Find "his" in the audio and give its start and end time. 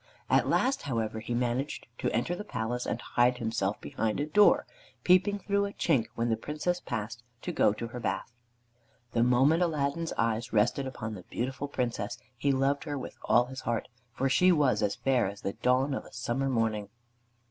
13.45-13.61